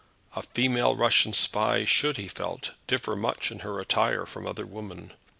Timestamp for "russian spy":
0.95-1.85